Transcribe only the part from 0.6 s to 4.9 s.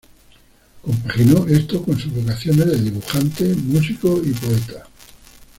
Compaginó esto con sus vocaciones de dibujante, músico y poeta.